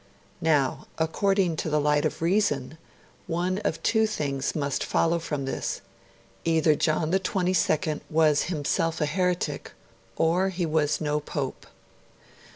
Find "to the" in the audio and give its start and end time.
1.57-1.79